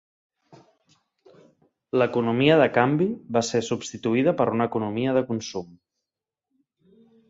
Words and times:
L'economia 2.03 2.57
de 2.63 2.67
canvi 2.79 3.09
va 3.39 3.45
ser 3.53 3.63
substituïda 3.71 4.37
per 4.43 4.51
una 4.57 4.71
economia 4.73 5.19
de 5.21 5.27
consum. 5.33 5.73